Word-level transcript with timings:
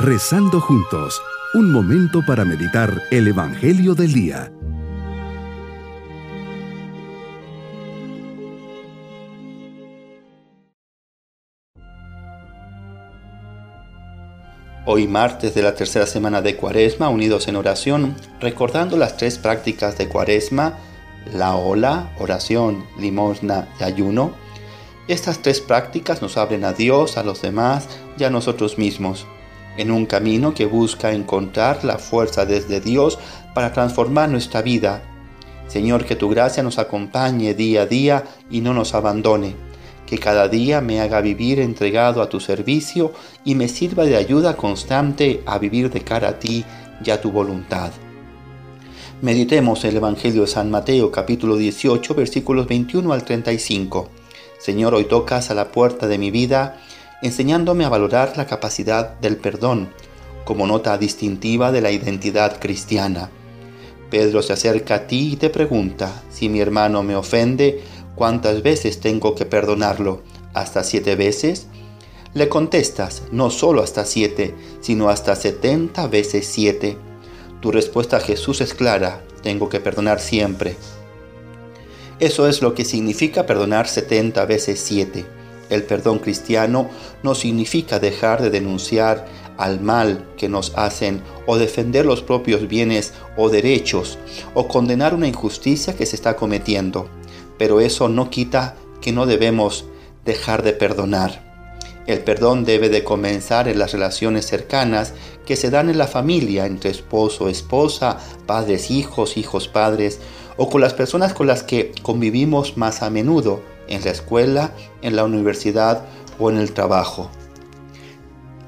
Rezando 0.00 0.60
juntos, 0.60 1.20
un 1.54 1.72
momento 1.72 2.24
para 2.24 2.44
meditar 2.44 3.02
el 3.10 3.26
Evangelio 3.26 3.96
del 3.96 4.12
Día. 4.12 4.52
Hoy 14.86 15.08
martes 15.08 15.56
de 15.56 15.62
la 15.62 15.74
tercera 15.74 16.06
semana 16.06 16.42
de 16.42 16.54
Cuaresma, 16.54 17.08
unidos 17.08 17.48
en 17.48 17.56
oración, 17.56 18.14
recordando 18.40 18.96
las 18.96 19.16
tres 19.16 19.36
prácticas 19.36 19.98
de 19.98 20.08
Cuaresma, 20.08 20.78
la 21.34 21.56
ola, 21.56 22.12
oración, 22.20 22.86
limosna 23.00 23.66
y 23.80 23.82
ayuno. 23.82 24.30
Estas 25.08 25.42
tres 25.42 25.60
prácticas 25.60 26.22
nos 26.22 26.36
abren 26.36 26.64
a 26.64 26.72
Dios, 26.72 27.16
a 27.16 27.24
los 27.24 27.42
demás 27.42 27.88
y 28.16 28.22
a 28.22 28.30
nosotros 28.30 28.78
mismos, 28.78 29.26
en 29.78 29.90
un 29.90 30.04
camino 30.04 30.52
que 30.52 30.66
busca 30.66 31.12
encontrar 31.12 31.84
la 31.84 31.98
fuerza 31.98 32.44
desde 32.44 32.80
Dios 32.80 33.18
para 33.54 33.72
transformar 33.72 34.28
nuestra 34.28 34.60
vida. 34.60 35.02
Señor, 35.68 36.04
que 36.04 36.16
tu 36.16 36.28
gracia 36.28 36.62
nos 36.62 36.78
acompañe 36.78 37.54
día 37.54 37.82
a 37.82 37.86
día 37.86 38.24
y 38.50 38.60
no 38.60 38.74
nos 38.74 38.94
abandone 38.94 39.68
que 40.08 40.18
cada 40.18 40.48
día 40.48 40.80
me 40.80 41.00
haga 41.00 41.20
vivir 41.20 41.60
entregado 41.60 42.22
a 42.22 42.30
tu 42.30 42.40
servicio 42.40 43.12
y 43.44 43.54
me 43.54 43.68
sirva 43.68 44.04
de 44.04 44.16
ayuda 44.16 44.56
constante 44.56 45.42
a 45.44 45.58
vivir 45.58 45.90
de 45.90 46.00
cara 46.00 46.30
a 46.30 46.38
ti 46.38 46.64
y 47.04 47.10
a 47.10 47.20
tu 47.20 47.30
voluntad. 47.30 47.90
Meditemos 49.20 49.84
el 49.84 49.96
Evangelio 49.96 50.42
de 50.42 50.46
San 50.46 50.70
Mateo 50.70 51.10
capítulo 51.10 51.56
18 51.56 52.14
versículos 52.14 52.66
21 52.66 53.12
al 53.12 53.24
35. 53.24 54.08
Señor, 54.58 54.94
hoy 54.94 55.04
tocas 55.04 55.50
a 55.50 55.54
la 55.54 55.70
puerta 55.70 56.06
de 56.06 56.16
mi 56.16 56.30
vida 56.30 56.80
enseñándome 57.22 57.84
a 57.84 57.88
valorar 57.88 58.36
la 58.36 58.46
capacidad 58.46 59.18
del 59.20 59.36
perdón 59.36 59.88
como 60.44 60.66
nota 60.66 60.96
distintiva 60.98 61.72
de 61.72 61.80
la 61.80 61.90
identidad 61.90 62.58
cristiana. 62.58 63.30
Pedro 64.10 64.40
se 64.42 64.54
acerca 64.54 64.94
a 64.94 65.06
ti 65.06 65.32
y 65.32 65.36
te 65.36 65.50
pregunta, 65.50 66.22
si 66.30 66.48
mi 66.48 66.60
hermano 66.60 67.02
me 67.02 67.14
ofende, 67.14 67.82
¿Cuántas 68.18 68.64
veces 68.64 68.98
tengo 68.98 69.36
que 69.36 69.46
perdonarlo? 69.46 70.22
¿Hasta 70.52 70.82
siete 70.82 71.14
veces? 71.14 71.68
Le 72.34 72.48
contestas, 72.48 73.22
no 73.30 73.48
solo 73.48 73.80
hasta 73.80 74.04
siete, 74.04 74.56
sino 74.80 75.08
hasta 75.08 75.36
setenta 75.36 76.08
veces 76.08 76.44
siete. 76.44 76.96
Tu 77.60 77.70
respuesta 77.70 78.16
a 78.16 78.20
Jesús 78.20 78.60
es 78.60 78.74
clara, 78.74 79.22
tengo 79.44 79.68
que 79.68 79.78
perdonar 79.78 80.18
siempre. 80.18 80.74
Eso 82.18 82.48
es 82.48 82.60
lo 82.60 82.74
que 82.74 82.84
significa 82.84 83.46
perdonar 83.46 83.86
setenta 83.86 84.46
veces 84.46 84.80
siete. 84.80 85.24
El 85.70 85.82
perdón 85.82 86.18
cristiano 86.18 86.88
no 87.22 87.34
significa 87.34 87.98
dejar 87.98 88.42
de 88.42 88.50
denunciar 88.50 89.26
al 89.56 89.80
mal 89.80 90.26
que 90.36 90.48
nos 90.48 90.72
hacen 90.76 91.22
o 91.46 91.58
defender 91.58 92.06
los 92.06 92.22
propios 92.22 92.68
bienes 92.68 93.12
o 93.36 93.48
derechos 93.48 94.18
o 94.54 94.68
condenar 94.68 95.14
una 95.14 95.26
injusticia 95.26 95.96
que 95.96 96.06
se 96.06 96.16
está 96.16 96.36
cometiendo 96.36 97.08
pero 97.58 97.80
eso 97.80 98.08
no 98.08 98.30
quita 98.30 98.76
que 99.02 99.12
no 99.12 99.26
debemos 99.26 99.84
dejar 100.24 100.62
de 100.62 100.72
perdonar. 100.72 101.46
El 102.06 102.20
perdón 102.20 102.64
debe 102.64 102.88
de 102.88 103.04
comenzar 103.04 103.68
en 103.68 103.78
las 103.78 103.92
relaciones 103.92 104.46
cercanas 104.46 105.12
que 105.44 105.56
se 105.56 105.68
dan 105.68 105.90
en 105.90 105.98
la 105.98 106.06
familia, 106.06 106.64
entre 106.64 106.90
esposo, 106.90 107.50
esposa, 107.50 108.18
padres, 108.46 108.90
hijos, 108.90 109.36
hijos, 109.36 109.68
padres, 109.68 110.20
o 110.56 110.70
con 110.70 110.80
las 110.80 110.94
personas 110.94 111.34
con 111.34 111.46
las 111.46 111.62
que 111.62 111.92
convivimos 112.02 112.78
más 112.78 113.02
a 113.02 113.10
menudo, 113.10 113.60
en 113.88 114.04
la 114.04 114.10
escuela, 114.10 114.72
en 115.02 115.16
la 115.16 115.24
universidad 115.24 116.04
o 116.38 116.50
en 116.50 116.58
el 116.58 116.72
trabajo. 116.72 117.30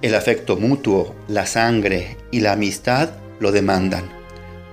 El 0.03 0.15
afecto 0.15 0.57
mutuo, 0.57 1.15
la 1.29 1.47
sangre 1.47 2.17
y 2.31 2.41
la 2.41 2.53
amistad 2.53 3.11
lo 3.39 3.53
demandan. 3.53 4.05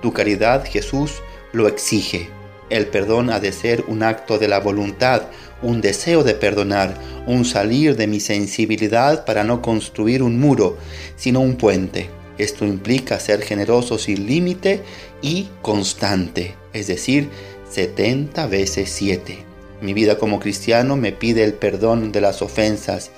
Tu 0.00 0.12
caridad, 0.12 0.64
Jesús, 0.64 1.22
lo 1.52 1.68
exige. 1.68 2.30
El 2.70 2.86
perdón 2.86 3.30
ha 3.30 3.40
de 3.40 3.52
ser 3.52 3.84
un 3.88 4.02
acto 4.02 4.38
de 4.38 4.48
la 4.48 4.60
voluntad, 4.60 5.22
un 5.62 5.80
deseo 5.80 6.22
de 6.22 6.34
perdonar, 6.34 6.94
un 7.26 7.44
salir 7.44 7.96
de 7.96 8.06
mi 8.06 8.20
sensibilidad 8.20 9.24
para 9.24 9.44
no 9.44 9.62
construir 9.62 10.22
un 10.22 10.38
muro, 10.38 10.76
sino 11.16 11.40
un 11.40 11.56
puente. 11.56 12.10
Esto 12.38 12.64
implica 12.64 13.18
ser 13.18 13.42
generoso 13.42 13.98
sin 13.98 14.26
límite 14.26 14.82
y 15.20 15.48
constante, 15.60 16.54
es 16.72 16.86
decir, 16.86 17.28
70 17.70 18.46
veces 18.46 18.90
7. 18.90 19.47
Mi 19.80 19.92
vida 19.92 20.18
como 20.18 20.40
cristiano 20.40 20.96
me 20.96 21.12
pide 21.12 21.44
el 21.44 21.54
perdón 21.54 22.10
de 22.10 22.20
las 22.20 22.42
ofensas. 22.42 23.10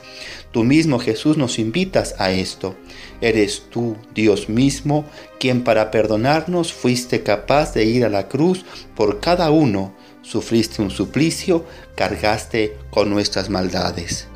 Tú 0.52 0.64
mismo 0.64 0.98
Jesús 0.98 1.36
nos 1.36 1.58
invitas 1.58 2.14
a 2.18 2.32
esto. 2.32 2.76
Eres 3.20 3.64
tú, 3.70 3.96
Dios 4.14 4.48
mismo, 4.48 5.04
quien 5.38 5.64
para 5.64 5.90
perdonarnos 5.90 6.72
fuiste 6.72 7.22
capaz 7.22 7.72
de 7.72 7.84
ir 7.84 8.04
a 8.04 8.10
la 8.10 8.28
cruz 8.28 8.64
por 8.94 9.20
cada 9.20 9.50
uno, 9.50 9.94
sufriste 10.22 10.82
un 10.82 10.90
suplicio, 10.90 11.64
cargaste 11.94 12.76
con 12.90 13.08
nuestras 13.08 13.48
maldades. 13.48 14.26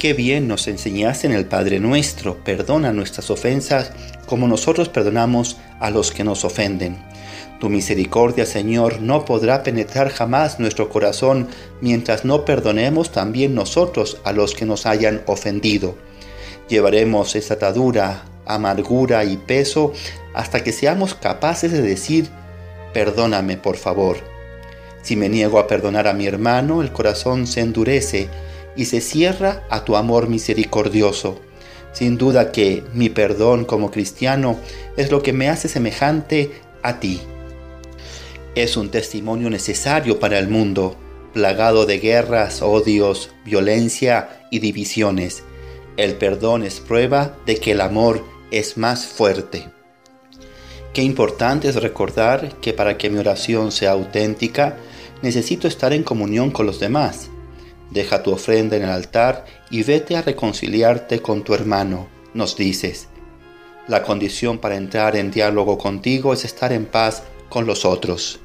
Qué 0.00 0.14
bien 0.14 0.48
nos 0.48 0.66
enseñaste 0.66 1.26
en 1.26 1.34
el 1.34 1.44
Padre 1.44 1.78
nuestro, 1.78 2.42
perdona 2.42 2.92
nuestras 2.92 3.30
ofensas 3.30 3.92
como 4.26 4.48
nosotros 4.48 4.88
perdonamos 4.88 5.58
a 5.78 5.90
los 5.90 6.10
que 6.10 6.24
nos 6.24 6.44
ofenden. 6.44 7.09
Tu 7.60 7.68
misericordia, 7.68 8.46
Señor, 8.46 9.02
no 9.02 9.26
podrá 9.26 9.62
penetrar 9.62 10.08
jamás 10.08 10.58
nuestro 10.58 10.88
corazón 10.88 11.46
mientras 11.82 12.24
no 12.24 12.46
perdonemos 12.46 13.12
también 13.12 13.54
nosotros 13.54 14.16
a 14.24 14.32
los 14.32 14.54
que 14.54 14.64
nos 14.64 14.86
hayan 14.86 15.22
ofendido. 15.26 15.94
Llevaremos 16.70 17.36
esa 17.36 17.54
atadura, 17.54 18.24
amargura 18.46 19.24
y 19.24 19.36
peso 19.36 19.92
hasta 20.32 20.64
que 20.64 20.72
seamos 20.72 21.14
capaces 21.14 21.70
de 21.70 21.82
decir, 21.82 22.30
perdóname 22.94 23.58
por 23.58 23.76
favor. 23.76 24.16
Si 25.02 25.14
me 25.14 25.28
niego 25.28 25.58
a 25.58 25.66
perdonar 25.66 26.08
a 26.08 26.14
mi 26.14 26.26
hermano, 26.26 26.80
el 26.80 26.92
corazón 26.92 27.46
se 27.46 27.60
endurece 27.60 28.28
y 28.74 28.86
se 28.86 29.02
cierra 29.02 29.64
a 29.68 29.84
tu 29.84 29.96
amor 29.96 30.28
misericordioso. 30.28 31.38
Sin 31.92 32.16
duda 32.16 32.52
que 32.52 32.84
mi 32.94 33.10
perdón 33.10 33.66
como 33.66 33.90
cristiano 33.90 34.58
es 34.96 35.10
lo 35.10 35.22
que 35.22 35.34
me 35.34 35.50
hace 35.50 35.68
semejante 35.68 36.52
a 36.82 37.00
ti. 37.00 37.20
Es 38.56 38.76
un 38.76 38.90
testimonio 38.90 39.48
necesario 39.48 40.18
para 40.18 40.38
el 40.38 40.48
mundo, 40.48 40.96
plagado 41.32 41.86
de 41.86 42.00
guerras, 42.00 42.62
odios, 42.62 43.30
violencia 43.44 44.40
y 44.50 44.58
divisiones. 44.58 45.44
El 45.96 46.16
perdón 46.16 46.64
es 46.64 46.80
prueba 46.80 47.36
de 47.46 47.56
que 47.56 47.72
el 47.72 47.80
amor 47.80 48.24
es 48.50 48.76
más 48.76 49.06
fuerte. 49.06 49.68
Qué 50.92 51.02
importante 51.02 51.68
es 51.68 51.76
recordar 51.76 52.56
que 52.60 52.72
para 52.72 52.98
que 52.98 53.08
mi 53.08 53.18
oración 53.18 53.70
sea 53.70 53.92
auténtica, 53.92 54.76
necesito 55.22 55.68
estar 55.68 55.92
en 55.92 56.02
comunión 56.02 56.50
con 56.50 56.66
los 56.66 56.80
demás. 56.80 57.30
Deja 57.92 58.24
tu 58.24 58.32
ofrenda 58.32 58.76
en 58.76 58.82
el 58.82 58.90
altar 58.90 59.44
y 59.70 59.84
vete 59.84 60.16
a 60.16 60.22
reconciliarte 60.22 61.22
con 61.22 61.44
tu 61.44 61.54
hermano, 61.54 62.08
nos 62.34 62.56
dices. 62.56 63.06
La 63.86 64.02
condición 64.02 64.58
para 64.58 64.76
entrar 64.76 65.14
en 65.14 65.30
diálogo 65.30 65.78
contigo 65.78 66.32
es 66.32 66.44
estar 66.44 66.72
en 66.72 66.86
paz 66.86 67.22
con 67.50 67.66
los 67.66 67.84
otros. 67.84 68.40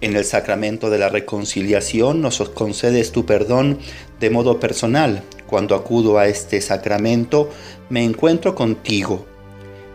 En 0.00 0.16
el 0.16 0.24
sacramento 0.24 0.88
de 0.88 0.98
la 0.98 1.08
reconciliación 1.08 2.22
nos 2.22 2.38
concedes 2.50 3.12
tu 3.12 3.26
perdón 3.26 3.78
de 4.20 4.30
modo 4.30 4.60
personal. 4.60 5.24
Cuando 5.46 5.74
acudo 5.74 6.18
a 6.18 6.28
este 6.28 6.60
sacramento, 6.60 7.50
me 7.90 8.04
encuentro 8.04 8.54
contigo. 8.54 9.26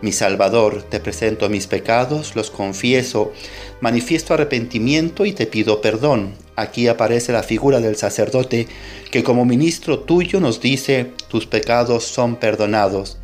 Mi 0.01 0.11
Salvador, 0.11 0.83
te 0.83 0.99
presento 0.99 1.47
mis 1.47 1.67
pecados, 1.67 2.35
los 2.35 2.51
confieso, 2.51 3.31
manifiesto 3.79 4.33
arrepentimiento 4.33 5.25
y 5.25 5.31
te 5.31 5.47
pido 5.47 5.79
perdón. 5.79 6.33
Aquí 6.57 6.89
aparece 6.89 7.31
la 7.31 7.41
figura 7.41 7.79
del 7.79 7.95
sacerdote 7.95 8.67
que 9.11 9.23
como 9.23 9.45
ministro 9.45 9.99
tuyo 9.99 10.41
nos 10.41 10.59
dice, 10.59 11.13
tus 11.29 11.45
pecados 11.45 12.03
son 12.03 12.35
perdonados. 12.35 13.17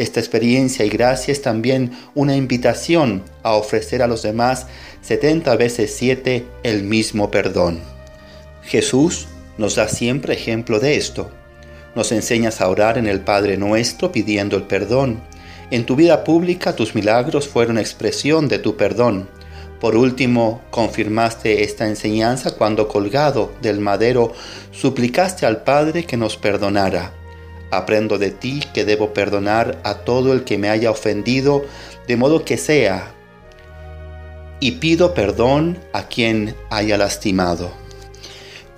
Esta 0.00 0.18
experiencia 0.18 0.86
y 0.86 0.88
gracia 0.88 1.30
es 1.30 1.42
también 1.42 1.90
una 2.14 2.34
invitación 2.34 3.22
a 3.42 3.52
ofrecer 3.52 4.00
a 4.00 4.06
los 4.06 4.22
demás 4.22 4.66
70 5.02 5.54
veces 5.56 5.94
7 5.94 6.46
el 6.62 6.84
mismo 6.84 7.30
perdón. 7.30 7.80
Jesús 8.62 9.28
nos 9.58 9.74
da 9.74 9.88
siempre 9.88 10.32
ejemplo 10.32 10.80
de 10.80 10.96
esto. 10.96 11.30
Nos 11.94 12.12
enseñas 12.12 12.62
a 12.62 12.68
orar 12.70 12.96
en 12.96 13.06
el 13.06 13.20
Padre 13.20 13.58
nuestro 13.58 14.10
pidiendo 14.10 14.56
el 14.56 14.62
perdón. 14.62 15.20
En 15.70 15.84
tu 15.84 15.96
vida 15.96 16.24
pública 16.24 16.74
tus 16.74 16.94
milagros 16.94 17.46
fueron 17.46 17.76
expresión 17.76 18.48
de 18.48 18.58
tu 18.58 18.78
perdón. 18.78 19.28
Por 19.82 19.96
último, 19.96 20.62
confirmaste 20.70 21.62
esta 21.62 21.86
enseñanza 21.86 22.52
cuando 22.52 22.88
colgado 22.88 23.52
del 23.60 23.80
madero 23.80 24.32
suplicaste 24.72 25.44
al 25.44 25.62
Padre 25.62 26.04
que 26.04 26.16
nos 26.16 26.38
perdonara. 26.38 27.19
Aprendo 27.70 28.18
de 28.18 28.30
ti 28.30 28.62
que 28.74 28.84
debo 28.84 29.12
perdonar 29.12 29.80
a 29.84 29.98
todo 29.98 30.32
el 30.32 30.44
que 30.44 30.58
me 30.58 30.68
haya 30.68 30.90
ofendido, 30.90 31.64
de 32.08 32.16
modo 32.16 32.44
que 32.44 32.56
sea, 32.56 33.14
y 34.60 34.72
pido 34.72 35.14
perdón 35.14 35.78
a 35.92 36.06
quien 36.08 36.54
haya 36.68 36.98
lastimado. 36.98 37.72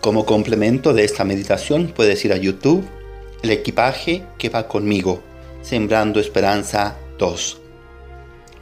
Como 0.01 0.27
complemento 0.27 0.95
de 0.95 1.05
esta 1.05 1.25
meditación 1.25 1.93
puedes 1.95 2.25
ir 2.25 2.33
a 2.33 2.37
YouTube, 2.37 2.85
el 3.43 3.51
equipaje 3.51 4.25
que 4.39 4.49
va 4.49 4.69
conmigo, 4.69 5.21
Sembrando 5.63 6.21
Esperanza 6.21 6.97
2. 7.19 7.59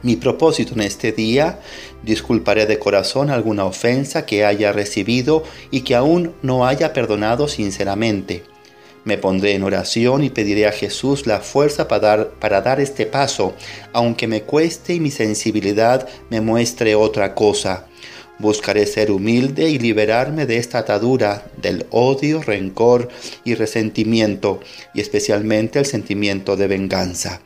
Mi 0.03 0.15
propósito 0.15 0.73
en 0.73 0.81
este 0.81 1.11
día, 1.11 1.59
disculparé 2.01 2.65
de 2.65 2.79
corazón 2.79 3.29
alguna 3.29 3.65
ofensa 3.65 4.25
que 4.25 4.45
haya 4.45 4.71
recibido 4.71 5.43
y 5.69 5.81
que 5.81 5.95
aún 5.95 6.33
no 6.41 6.65
haya 6.65 6.91
perdonado 6.91 7.47
sinceramente. 7.47 8.43
Me 9.03 9.17
pondré 9.17 9.53
en 9.53 9.63
oración 9.63 10.23
y 10.23 10.29
pediré 10.29 10.67
a 10.67 10.71
Jesús 10.71 11.25
la 11.25 11.39
fuerza 11.39 11.87
para 11.87 12.01
dar, 12.01 12.29
para 12.39 12.61
dar 12.61 12.79
este 12.79 13.05
paso, 13.05 13.55
aunque 13.93 14.27
me 14.27 14.43
cueste 14.43 14.93
y 14.93 14.99
mi 14.99 15.09
sensibilidad 15.09 16.07
me 16.29 16.41
muestre 16.41 16.93
otra 16.93 17.33
cosa. 17.33 17.87
Buscaré 18.37 18.85
ser 18.85 19.11
humilde 19.11 19.69
y 19.69 19.79
liberarme 19.79 20.45
de 20.45 20.57
esta 20.57 20.79
atadura 20.79 21.45
del 21.61 21.85
odio, 21.91 22.41
rencor 22.41 23.09
y 23.43 23.55
resentimiento, 23.55 24.59
y 24.93 25.01
especialmente 25.01 25.79
el 25.79 25.85
sentimiento 25.85 26.55
de 26.55 26.67
venganza. 26.67 27.41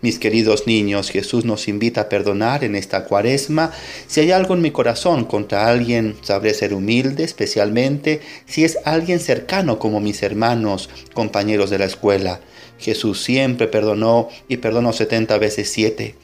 Mis 0.00 0.20
queridos 0.20 0.68
niños, 0.68 1.10
Jesús 1.10 1.44
nos 1.44 1.66
invita 1.66 2.02
a 2.02 2.08
perdonar 2.08 2.62
en 2.62 2.76
esta 2.76 3.04
cuaresma. 3.04 3.72
Si 4.06 4.20
hay 4.20 4.30
algo 4.30 4.54
en 4.54 4.62
mi 4.62 4.70
corazón 4.70 5.24
contra 5.24 5.66
alguien, 5.66 6.14
sabré 6.22 6.54
ser 6.54 6.72
humilde, 6.72 7.24
especialmente 7.24 8.20
si 8.46 8.64
es 8.64 8.78
alguien 8.84 9.18
cercano 9.18 9.80
como 9.80 9.98
mis 9.98 10.22
hermanos, 10.22 10.88
compañeros 11.14 11.70
de 11.70 11.78
la 11.78 11.86
escuela. 11.86 12.40
Jesús 12.78 13.24
siempre 13.24 13.66
perdonó 13.66 14.28
y 14.46 14.58
perdonó 14.58 14.92
70 14.92 15.36
veces 15.38 15.68
7. 15.72 16.14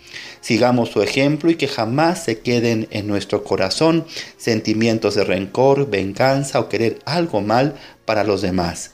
Sigamos 0.40 0.90
su 0.90 1.02
ejemplo 1.02 1.50
y 1.50 1.56
que 1.56 1.66
jamás 1.66 2.22
se 2.22 2.38
queden 2.38 2.86
en 2.92 3.08
nuestro 3.08 3.42
corazón 3.42 4.04
sentimientos 4.36 5.16
de 5.16 5.24
rencor, 5.24 5.90
venganza 5.90 6.60
o 6.60 6.68
querer 6.68 7.00
algo 7.06 7.40
mal 7.40 7.74
para 8.04 8.22
los 8.22 8.40
demás. 8.40 8.93